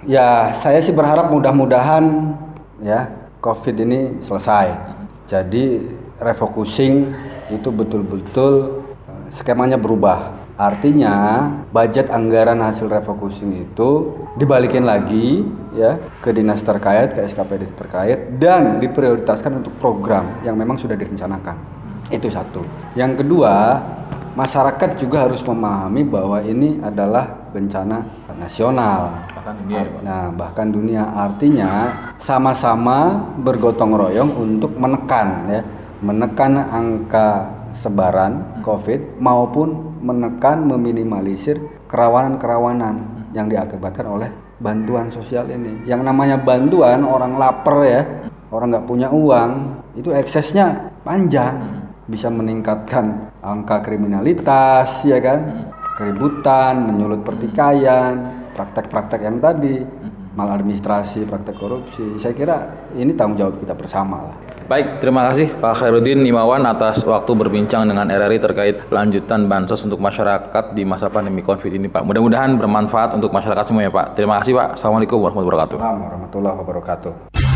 Ya, 0.10 0.50
saya 0.58 0.82
sih 0.82 0.96
berharap 0.96 1.30
mudah-mudahan 1.30 2.34
ya 2.82 3.14
COVID 3.46 3.76
ini 3.86 4.00
selesai. 4.26 4.99
Jadi 5.30 5.78
refocusing 6.18 7.14
itu 7.54 7.70
betul-betul 7.70 8.82
eh, 9.06 9.28
skemanya 9.38 9.78
berubah. 9.78 10.42
Artinya 10.60 11.48
budget 11.72 12.12
anggaran 12.12 12.60
hasil 12.60 12.92
refocusing 12.92 13.64
itu 13.64 14.20
dibalikin 14.36 14.84
lagi 14.84 15.46
ya 15.72 16.02
ke 16.20 16.36
dinas 16.36 16.66
terkait, 16.66 17.16
ke 17.16 17.24
SKPD 17.30 17.78
terkait 17.80 18.20
dan 18.42 18.82
diprioritaskan 18.82 19.64
untuk 19.64 19.72
program 19.80 20.42
yang 20.44 20.58
memang 20.58 20.76
sudah 20.76 20.98
direncanakan. 20.98 21.56
Itu 22.12 22.28
satu. 22.28 22.66
Yang 22.98 23.24
kedua, 23.24 23.86
masyarakat 24.34 25.00
juga 25.00 25.30
harus 25.30 25.46
memahami 25.46 26.04
bahwa 26.04 26.42
ini 26.44 26.82
adalah 26.84 27.48
bencana 27.54 28.04
nasional 28.36 29.29
bahkan 29.50 29.66
dunia 29.66 29.82
ya, 29.82 30.00
nah 30.06 30.24
bahkan 30.30 30.68
dunia. 30.70 31.04
Artinya 31.10 31.72
sama-sama 32.22 32.98
bergotong 33.42 33.98
royong 33.98 34.32
untuk 34.38 34.78
menekan 34.78 35.28
ya. 35.50 35.62
Menekan 36.00 36.56
angka 36.72 37.60
sebaran 37.76 38.40
hmm. 38.40 38.64
COVID 38.64 39.02
maupun 39.20 40.00
menekan 40.00 40.64
meminimalisir 40.64 41.60
kerawanan-kerawanan 41.92 42.96
hmm. 42.96 43.36
yang 43.36 43.50
diakibatkan 43.52 44.06
oleh 44.08 44.30
bantuan 44.62 45.12
sosial 45.12 45.50
ini. 45.50 45.84
Yang 45.90 46.02
namanya 46.06 46.38
bantuan 46.40 47.04
orang 47.04 47.36
lapar 47.36 47.78
ya, 47.84 48.02
orang 48.54 48.72
nggak 48.72 48.88
punya 48.88 49.08
uang, 49.12 49.52
itu 50.00 50.14
eksesnya 50.14 50.94
panjang, 51.04 51.56
hmm. 51.58 52.08
bisa 52.08 52.32
meningkatkan 52.32 53.34
angka 53.44 53.84
kriminalitas 53.84 55.04
ya 55.04 55.20
kan, 55.20 55.68
keributan, 56.00 56.92
menyulut 56.92 57.28
pertikaian, 57.28 58.40
praktek-praktek 58.60 59.24
yang 59.24 59.40
tadi 59.40 59.80
maladministrasi, 60.36 61.24
praktek 61.24 61.56
korupsi. 61.56 62.20
Saya 62.20 62.36
kira 62.36 62.58
ini 63.00 63.16
tanggung 63.16 63.40
jawab 63.40 63.56
kita 63.64 63.72
bersama 63.72 64.28
lah. 64.28 64.36
Baik, 64.70 65.02
terima 65.02 65.26
kasih 65.26 65.50
Pak 65.58 65.82
Khairuddin 65.82 66.22
Nimawan 66.22 66.62
atas 66.62 67.02
waktu 67.02 67.34
berbincang 67.34 67.90
dengan 67.90 68.06
RRI 68.06 68.38
terkait 68.38 68.76
lanjutan 68.94 69.50
bansos 69.50 69.82
untuk 69.82 69.98
masyarakat 69.98 70.78
di 70.78 70.86
masa 70.86 71.10
pandemi 71.10 71.42
COVID 71.42 71.74
ini 71.74 71.90
Pak. 71.90 72.06
Mudah-mudahan 72.06 72.54
bermanfaat 72.54 73.18
untuk 73.18 73.34
masyarakat 73.34 73.66
semua 73.66 73.82
ya 73.82 73.90
Pak. 73.90 74.14
Terima 74.14 74.38
kasih 74.38 74.54
Pak. 74.54 74.78
Assalamualaikum 74.78 75.18
warahmatullahi 75.26 75.50
wabarakatuh. 75.50 75.78
Warahmatullahi 75.82 76.58
wabarakatuh. 76.62 77.49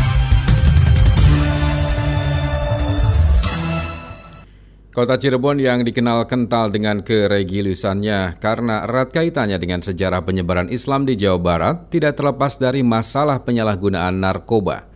Kota 4.94 5.18
Cirebon 5.18 5.58
yang 5.58 5.82
dikenal 5.82 6.22
kental 6.30 6.70
dengan 6.70 7.02
keregiliusannya 7.02 8.38
karena 8.38 8.86
erat 8.86 9.10
kaitannya 9.10 9.58
dengan 9.58 9.82
sejarah 9.82 10.22
penyebaran 10.22 10.70
Islam 10.70 11.02
di 11.02 11.18
Jawa 11.18 11.42
Barat 11.42 11.90
tidak 11.90 12.14
terlepas 12.14 12.62
dari 12.62 12.86
masalah 12.86 13.42
penyalahgunaan 13.42 14.22
narkoba. 14.22 14.86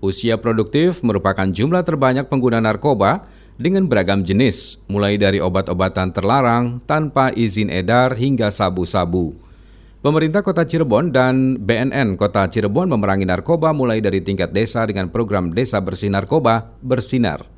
Usia 0.00 0.40
produktif 0.40 1.04
merupakan 1.04 1.44
jumlah 1.44 1.84
terbanyak 1.84 2.24
pengguna 2.32 2.64
narkoba 2.64 3.28
dengan 3.60 3.84
beragam 3.84 4.24
jenis, 4.24 4.80
mulai 4.88 5.20
dari 5.20 5.44
obat-obatan 5.44 6.16
terlarang, 6.16 6.80
tanpa 6.88 7.28
izin 7.28 7.68
edar 7.68 8.16
hingga 8.16 8.48
sabu-sabu. 8.48 9.36
Pemerintah 10.00 10.40
Kota 10.40 10.64
Cirebon 10.64 11.12
dan 11.12 11.60
BNN 11.60 12.16
Kota 12.16 12.48
Cirebon 12.48 12.88
memerangi 12.88 13.28
narkoba 13.28 13.76
mulai 13.76 14.00
dari 14.00 14.24
tingkat 14.24 14.56
desa 14.56 14.88
dengan 14.88 15.12
program 15.12 15.52
Desa 15.52 15.84
Bersih 15.84 16.08
Narkoba 16.08 16.80
Bersinar. 16.80 17.53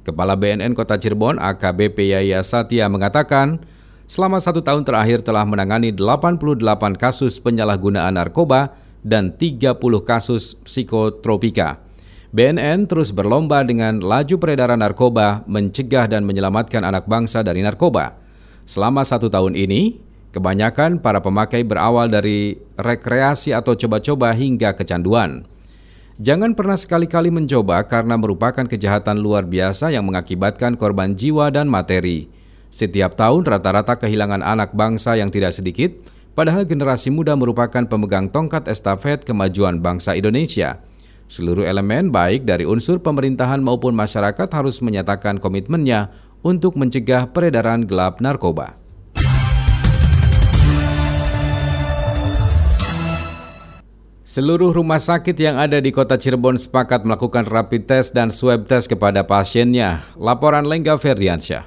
Kepala 0.00 0.32
BNN 0.32 0.72
Kota 0.72 0.96
Cirebon 0.96 1.36
AKBP 1.36 2.16
Yaya 2.16 2.40
Satya 2.40 2.88
mengatakan, 2.88 3.60
selama 4.08 4.40
satu 4.40 4.64
tahun 4.64 4.82
terakhir 4.82 5.20
telah 5.20 5.44
menangani 5.44 5.92
88 5.92 6.64
kasus 6.96 7.36
penyalahgunaan 7.36 8.16
narkoba 8.16 8.72
dan 9.04 9.36
30 9.36 9.76
kasus 10.02 10.56
psikotropika. 10.64 11.84
BNN 12.30 12.86
terus 12.86 13.10
berlomba 13.10 13.60
dengan 13.66 13.98
laju 13.98 14.38
peredaran 14.38 14.78
narkoba, 14.78 15.42
mencegah 15.50 16.06
dan 16.06 16.22
menyelamatkan 16.22 16.86
anak 16.86 17.04
bangsa 17.10 17.42
dari 17.42 17.60
narkoba. 17.60 18.14
Selama 18.64 19.02
satu 19.02 19.26
tahun 19.26 19.58
ini, 19.58 19.98
kebanyakan 20.30 21.02
para 21.02 21.18
pemakai 21.18 21.66
berawal 21.66 22.06
dari 22.06 22.54
rekreasi 22.78 23.50
atau 23.50 23.74
coba-coba 23.74 24.30
hingga 24.30 24.78
kecanduan. 24.78 25.42
Jangan 26.20 26.52
pernah 26.52 26.76
sekali-kali 26.76 27.32
mencoba 27.32 27.80
karena 27.88 28.12
merupakan 28.20 28.68
kejahatan 28.68 29.16
luar 29.24 29.48
biasa 29.48 29.88
yang 29.88 30.04
mengakibatkan 30.04 30.76
korban 30.76 31.16
jiwa 31.16 31.48
dan 31.48 31.64
materi. 31.64 32.28
Setiap 32.68 33.16
tahun 33.16 33.48
rata-rata 33.48 33.96
kehilangan 33.96 34.44
anak 34.44 34.76
bangsa 34.76 35.16
yang 35.16 35.32
tidak 35.32 35.56
sedikit, 35.56 35.96
padahal 36.36 36.68
generasi 36.68 37.08
muda 37.08 37.32
merupakan 37.40 37.88
pemegang 37.88 38.28
tongkat 38.28 38.68
estafet 38.68 39.24
kemajuan 39.24 39.80
bangsa 39.80 40.12
Indonesia. 40.12 40.84
Seluruh 41.24 41.64
elemen 41.64 42.12
baik 42.12 42.44
dari 42.44 42.68
unsur 42.68 43.00
pemerintahan 43.00 43.64
maupun 43.64 43.96
masyarakat 43.96 44.52
harus 44.52 44.84
menyatakan 44.84 45.40
komitmennya 45.40 46.12
untuk 46.44 46.76
mencegah 46.76 47.32
peredaran 47.32 47.88
gelap 47.88 48.20
narkoba. 48.20 48.76
Seluruh 54.30 54.70
rumah 54.70 55.02
sakit 55.02 55.34
yang 55.42 55.58
ada 55.58 55.82
di 55.82 55.90
kota 55.90 56.14
Cirebon 56.14 56.54
sepakat 56.54 57.02
melakukan 57.02 57.50
rapid 57.50 57.82
test 57.90 58.14
dan 58.14 58.30
swab 58.30 58.62
test 58.70 58.86
kepada 58.86 59.26
pasiennya. 59.26 60.06
Laporan 60.14 60.70
Lengga 60.70 60.94
Ferdiansyah. 60.94 61.66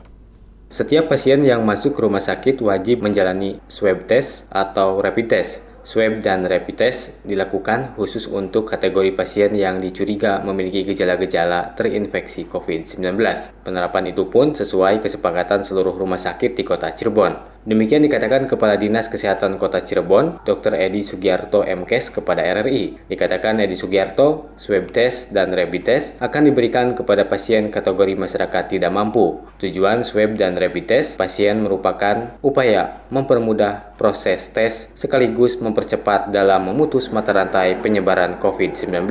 Setiap 0.71 1.11
pasien 1.11 1.43
yang 1.43 1.67
masuk 1.67 1.91
ke 1.91 1.99
rumah 1.99 2.23
sakit 2.23 2.63
wajib 2.63 3.03
menjalani 3.03 3.59
swab 3.67 4.07
test 4.07 4.47
atau 4.47 5.03
rapid 5.03 5.27
test. 5.27 5.59
Swab 5.83 6.23
dan 6.23 6.47
rapid 6.47 6.79
test 6.79 7.11
dilakukan 7.27 7.99
khusus 7.99 8.31
untuk 8.31 8.71
kategori 8.71 9.11
pasien 9.11 9.51
yang 9.59 9.83
dicuriga 9.83 10.39
memiliki 10.39 10.87
gejala-gejala 10.87 11.75
terinfeksi 11.75 12.47
COVID-19. 12.47 13.19
Penerapan 13.67 14.15
itu 14.15 14.31
pun 14.31 14.55
sesuai 14.55 15.03
kesepakatan 15.03 15.67
seluruh 15.67 15.99
rumah 15.99 16.15
sakit 16.15 16.55
di 16.55 16.63
kota 16.63 16.95
Cirebon. 16.95 17.52
Demikian 17.63 18.03
dikatakan 18.03 18.43
Kepala 18.51 18.75
Dinas 18.75 19.07
Kesehatan 19.07 19.55
Kota 19.55 19.79
Cirebon, 19.79 20.43
Dr. 20.43 20.75
Edi 20.75 20.99
Sugiarto 20.99 21.63
MKes 21.63 22.11
kepada 22.11 22.43
RRI. 22.43 23.07
Dikatakan 23.07 23.63
Edi 23.63 23.79
Sugiarto, 23.79 24.51
swab 24.59 24.91
test 24.91 25.31
dan 25.31 25.55
rapid 25.55 25.83
test 25.87 26.11
akan 26.19 26.51
diberikan 26.51 26.91
kepada 26.91 27.23
pasien 27.23 27.71
kategori 27.71 28.19
masyarakat 28.19 28.67
tidak 28.67 28.91
mampu. 28.91 29.39
Tujuan 29.63 30.03
swab 30.03 30.35
dan 30.35 30.59
rapid 30.59 30.91
test 30.91 31.15
pasien 31.15 31.63
merupakan 31.63 32.35
upaya 32.43 32.99
mempermudah 33.07 33.95
proses 33.95 34.51
tes 34.51 34.91
sekaligus 34.91 35.55
mempercepat 35.55 36.35
dalam 36.35 36.67
memutus 36.67 37.07
mata 37.15 37.31
rantai 37.31 37.79
penyebaran 37.79 38.43
COVID-19. 38.43 39.07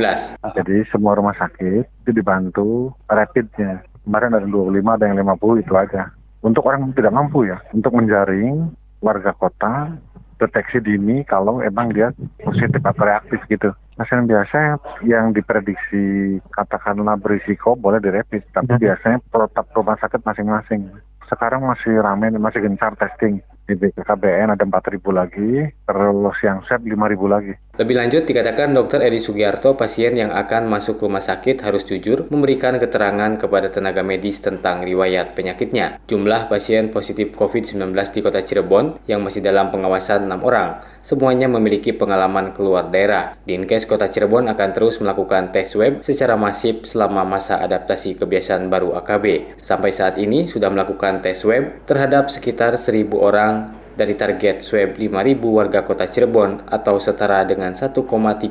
Jadi 0.52 0.76
semua 0.92 1.16
rumah 1.16 1.32
sakit 1.40 2.04
itu 2.04 2.10
dibantu 2.12 2.92
rapidnya. 3.08 3.80
Kemarin 4.04 4.36
ada 4.36 4.44
25, 4.44 4.92
ada 4.92 5.04
yang 5.08 5.16
50 5.24 5.64
itu 5.64 5.72
aja 5.72 6.12
untuk 6.42 6.66
orang 6.66 6.90
yang 6.90 6.94
tidak 6.94 7.14
mampu 7.14 7.46
ya, 7.46 7.58
untuk 7.70 7.94
menjaring 7.94 8.74
warga 9.02 9.34
kota 9.34 9.98
deteksi 10.42 10.82
dini 10.82 11.22
kalau 11.22 11.62
emang 11.62 11.94
dia 11.94 12.10
positif 12.42 12.82
atau 12.82 13.06
reaktif 13.06 13.38
gitu. 13.46 13.70
Pasien 13.94 14.26
biasa 14.26 14.82
yang 15.06 15.30
diprediksi 15.30 16.38
katakanlah 16.50 17.14
berisiko 17.14 17.78
boleh 17.78 18.02
direpit, 18.02 18.42
tapi 18.50 18.74
hmm. 18.74 18.82
biasanya 18.82 19.18
protap 19.30 19.70
rumah 19.70 19.94
sakit 20.02 20.26
masing-masing. 20.26 20.90
Sekarang 21.30 21.62
masih 21.62 22.02
ramai, 22.02 22.34
masih 22.34 22.66
gencar 22.66 22.98
testing 22.98 23.38
di 23.70 23.78
BKKBN 23.78 24.58
ada 24.58 24.64
4.000 24.66 24.98
lagi, 25.14 25.70
terus 25.86 26.36
yang 26.42 26.58
SEP 26.66 26.82
5.000 26.82 27.30
lagi. 27.30 27.54
Lebih 27.72 27.96
lanjut 27.96 28.28
dikatakan 28.28 28.76
Dr. 28.76 29.00
Edi 29.00 29.16
Sugiarto, 29.16 29.72
pasien 29.80 30.12
yang 30.12 30.28
akan 30.28 30.68
masuk 30.68 31.00
rumah 31.00 31.24
sakit 31.24 31.64
harus 31.64 31.88
jujur 31.88 32.28
memberikan 32.28 32.76
keterangan 32.76 33.40
kepada 33.40 33.72
tenaga 33.72 34.04
medis 34.04 34.44
tentang 34.44 34.84
riwayat 34.84 35.32
penyakitnya. 35.32 35.96
Jumlah 36.04 36.52
pasien 36.52 36.92
positif 36.92 37.32
COVID-19 37.32 37.96
di 38.12 38.20
kota 38.20 38.44
Cirebon 38.44 39.00
yang 39.08 39.24
masih 39.24 39.40
dalam 39.40 39.72
pengawasan 39.72 40.28
6 40.28 40.44
orang, 40.44 40.84
semuanya 41.00 41.48
memiliki 41.48 41.96
pengalaman 41.96 42.52
keluar 42.52 42.92
daerah. 42.92 43.40
Dinkes 43.48 43.88
Kota 43.88 44.12
Cirebon 44.12 44.52
akan 44.52 44.68
terus 44.76 45.00
melakukan 45.00 45.48
tes 45.56 45.72
web 45.72 46.04
secara 46.04 46.36
masif 46.36 46.84
selama 46.84 47.24
masa 47.24 47.56
adaptasi 47.56 48.20
kebiasaan 48.20 48.68
baru 48.68 49.00
AKB. 49.00 49.56
Sampai 49.64 49.96
saat 49.96 50.20
ini 50.20 50.44
sudah 50.44 50.68
melakukan 50.68 51.24
tes 51.24 51.40
web 51.48 51.88
terhadap 51.88 52.28
sekitar 52.28 52.76
1.000 52.76 53.08
orang 53.16 53.80
dari 53.94 54.18
target 54.18 54.64
swab 54.64 54.98
5.000 54.98 55.38
warga 55.42 55.84
kota 55.84 56.08
Cirebon 56.08 56.66
atau 56.68 56.96
setara 56.98 57.44
dengan 57.44 57.76
1,3 57.76 58.00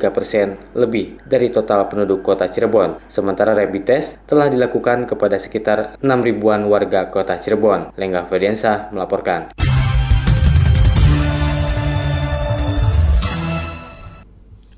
persen 0.09 0.59
lebih 0.77 1.21
dari 1.27 1.49
total 1.49 1.89
penduduk 1.91 2.23
kota 2.23 2.47
Cirebon. 2.47 3.01
Sementara 3.07 3.57
rapid 3.57 3.83
test 3.83 4.17
telah 4.29 4.47
dilakukan 4.47 5.09
kepada 5.09 5.41
sekitar 5.41 5.97
6 5.99 6.05
ribuan 6.21 6.65
warga 6.69 7.09
kota 7.09 7.37
Cirebon. 7.37 7.93
Lengga 7.97 8.25
Ferdiansa 8.29 8.89
melaporkan. 8.95 9.51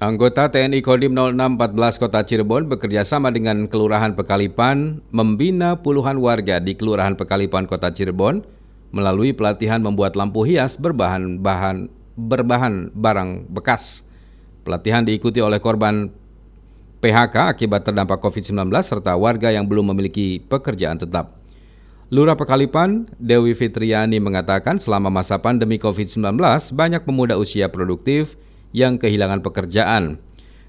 Anggota 0.04 0.52
TNI 0.52 0.84
Kodim 0.84 1.16
0614 1.16 1.96
Kota 1.96 2.28
Cirebon 2.28 2.68
bekerja 2.68 3.08
sama 3.08 3.32
dengan 3.32 3.72
Kelurahan 3.72 4.12
Pekalipan 4.20 5.00
membina 5.16 5.80
puluhan 5.80 6.20
warga 6.20 6.60
di 6.60 6.76
Kelurahan 6.76 7.16
Pekalipan 7.16 7.64
Kota 7.72 7.88
Cirebon 7.88 8.44
melalui 8.94 9.34
pelatihan 9.34 9.82
membuat 9.82 10.14
lampu 10.14 10.46
hias 10.46 10.78
berbahan 10.78 11.42
bahan 11.42 11.90
berbahan 12.14 12.94
barang 12.94 13.50
bekas. 13.50 14.06
Pelatihan 14.62 15.04
diikuti 15.04 15.42
oleh 15.42 15.58
korban 15.58 16.08
PHK 17.04 17.52
akibat 17.52 17.84
terdampak 17.84 18.22
COVID-19 18.24 18.72
serta 18.80 19.18
warga 19.20 19.52
yang 19.52 19.68
belum 19.68 19.92
memiliki 19.92 20.40
pekerjaan 20.40 20.96
tetap. 21.02 21.36
Lurah 22.14 22.38
Pekalipan, 22.38 23.10
Dewi 23.18 23.58
Fitriani 23.58 24.22
mengatakan 24.22 24.78
selama 24.78 25.10
masa 25.10 25.42
pandemi 25.42 25.82
COVID-19 25.82 26.38
banyak 26.72 27.02
pemuda 27.04 27.36
usia 27.36 27.68
produktif 27.68 28.38
yang 28.72 29.02
kehilangan 29.02 29.42
pekerjaan. 29.42 30.22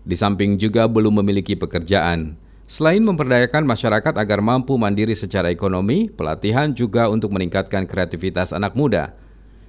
Di 0.02 0.16
samping 0.16 0.56
juga 0.56 0.88
belum 0.88 1.20
memiliki 1.20 1.52
pekerjaan. 1.54 2.40
Selain 2.74 2.98
memperdayakan 2.98 3.70
masyarakat 3.70 4.18
agar 4.18 4.42
mampu 4.42 4.74
mandiri 4.74 5.14
secara 5.14 5.46
ekonomi, 5.46 6.10
pelatihan 6.10 6.74
juga 6.74 7.06
untuk 7.06 7.30
meningkatkan 7.30 7.87
kreativitas 7.87 8.50
anak 8.50 8.74
muda. 8.74 9.14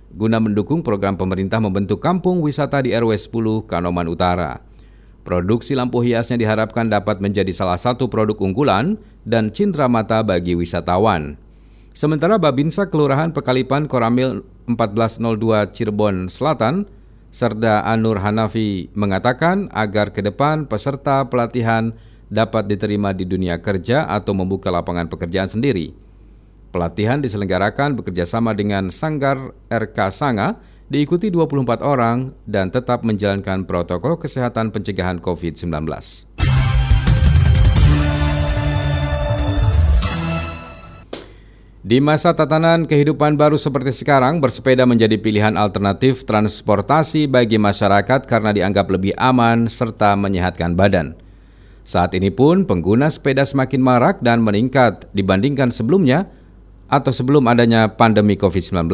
Guna 0.09 0.41
mendukung 0.41 0.81
program 0.81 1.13
pemerintah 1.13 1.61
membentuk 1.61 2.01
kampung 2.01 2.41
wisata 2.41 2.81
di 2.81 2.97
RW 2.97 3.13
10 3.13 3.69
Kanoman 3.69 4.09
Utara. 4.09 4.57
Produksi 5.21 5.77
lampu 5.77 6.01
hiasnya 6.01 6.41
diharapkan 6.41 6.89
dapat 6.89 7.21
menjadi 7.21 7.53
salah 7.53 7.77
satu 7.77 8.09
produk 8.09 8.41
unggulan 8.41 8.97
dan 9.21 9.53
cindera 9.53 9.85
mata 9.85 10.25
bagi 10.25 10.57
wisatawan. 10.57 11.37
Sementara 11.93 12.41
Babinsa 12.41 12.89
Kelurahan 12.89 13.29
Pekalipan 13.29 13.85
Koramil 13.85 14.41
1402 14.65 15.77
Cirebon 15.77 16.25
Selatan, 16.25 16.89
Serda 17.29 17.85
Anur 17.85 18.17
Hanafi 18.17 18.89
mengatakan 18.97 19.69
agar 19.77 20.09
ke 20.09 20.25
depan 20.25 20.65
peserta 20.65 21.21
pelatihan 21.29 21.93
dapat 22.29 22.69
diterima 22.69 23.13
di 23.13 23.25
dunia 23.25 23.61
kerja 23.61 24.09
atau 24.09 24.33
membuka 24.33 24.73
lapangan 24.73 25.09
pekerjaan 25.09 25.49
sendiri. 25.49 25.93
Pelatihan 26.75 27.23
diselenggarakan 27.23 27.95
bekerjasama 27.95 28.51
dengan 28.51 28.91
Sanggar 28.91 29.55
RK 29.71 29.97
Sanga, 30.11 30.59
diikuti 30.91 31.31
24 31.31 31.81
orang 31.81 32.35
dan 32.43 32.67
tetap 32.67 33.07
menjalankan 33.07 33.63
protokol 33.63 34.19
kesehatan 34.19 34.75
pencegahan 34.75 35.23
COVID-19. 35.23 35.71
Di 41.85 42.01
masa 42.01 42.33
tatanan 42.33 42.89
kehidupan 42.89 43.37
baru 43.37 43.61
seperti 43.61 43.93
sekarang, 43.93 44.41
bersepeda 44.41 44.89
menjadi 44.89 45.21
pilihan 45.21 45.53
alternatif 45.53 46.25
transportasi 46.25 47.29
bagi 47.29 47.61
masyarakat 47.61 48.25
karena 48.25 48.49
dianggap 48.49 48.89
lebih 48.89 49.13
aman 49.21 49.69
serta 49.69 50.17
menyehatkan 50.17 50.73
badan. 50.73 51.24
Saat 51.85 52.17
ini 52.17 52.33
pun 52.33 52.65
pengguna 52.65 53.13
sepeda 53.13 53.45
semakin 53.45 53.77
marak 53.77 54.17
dan 54.25 54.41
meningkat 54.41 55.05
dibandingkan 55.13 55.69
sebelumnya 55.69 56.25
atau 56.89 57.13
sebelum 57.13 57.45
adanya 57.45 57.93
pandemi 57.93 58.33
COVID-19. 58.33 58.89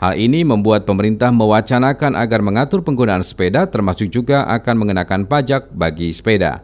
Hal 0.00 0.14
ini 0.20 0.44
membuat 0.44 0.84
pemerintah 0.84 1.32
mewacanakan 1.32 2.16
agar 2.16 2.44
mengatur 2.44 2.84
penggunaan 2.84 3.24
sepeda 3.24 3.64
termasuk 3.68 4.12
juga 4.12 4.44
akan 4.52 4.84
mengenakan 4.84 5.24
pajak 5.24 5.72
bagi 5.72 6.12
sepeda. 6.12 6.60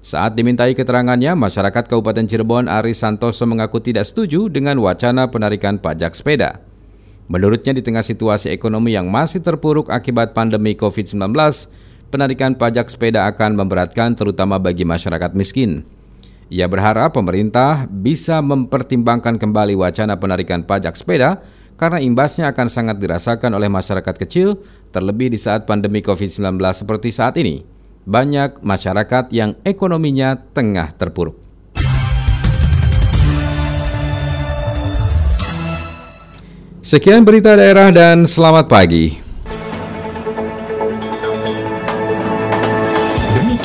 Saat 0.00 0.36
dimintai 0.36 0.72
keterangannya, 0.72 1.36
masyarakat 1.36 1.84
Kabupaten 1.84 2.24
Cirebon 2.24 2.68
Ari 2.68 2.96
Santoso 2.96 3.44
mengaku 3.44 3.84
tidak 3.84 4.08
setuju 4.08 4.48
dengan 4.48 4.80
wacana 4.80 5.28
penarikan 5.28 5.76
pajak 5.76 6.16
sepeda. 6.16 6.60
Menurutnya 7.28 7.76
di 7.76 7.84
tengah 7.84 8.00
situasi 8.00 8.48
ekonomi 8.48 8.96
yang 8.96 9.12
masih 9.12 9.44
terpuruk 9.44 9.92
akibat 9.92 10.32
pandemi 10.32 10.72
COVID-19, 10.72 11.20
penarikan 12.10 12.58
pajak 12.58 12.90
sepeda 12.90 13.24
akan 13.30 13.54
memberatkan 13.54 14.18
terutama 14.18 14.58
bagi 14.58 14.82
masyarakat 14.82 15.32
miskin. 15.38 15.86
Ia 16.50 16.66
berharap 16.66 17.14
pemerintah 17.14 17.86
bisa 17.86 18.42
mempertimbangkan 18.42 19.38
kembali 19.38 19.78
wacana 19.78 20.18
penarikan 20.18 20.66
pajak 20.66 20.98
sepeda 20.98 21.38
karena 21.78 22.02
imbasnya 22.02 22.50
akan 22.50 22.66
sangat 22.66 22.98
dirasakan 22.98 23.54
oleh 23.56 23.70
masyarakat 23.70 24.12
kecil, 24.26 24.58
terlebih 24.90 25.30
di 25.30 25.38
saat 25.38 25.64
pandemi 25.64 26.02
COVID-19 26.02 26.60
seperti 26.74 27.08
saat 27.14 27.38
ini. 27.38 27.62
Banyak 28.04 28.66
masyarakat 28.66 29.30
yang 29.30 29.54
ekonominya 29.62 30.34
tengah 30.52 30.90
terpuruk. 30.98 31.38
Sekian 36.82 37.22
berita 37.22 37.54
daerah 37.54 37.94
dan 37.94 38.26
selamat 38.26 38.66
pagi. 38.66 39.29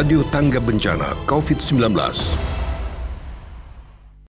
Radio 0.00 0.24
Tangga 0.32 0.56
Bencana 0.56 1.12
COVID-19. 1.28 2.49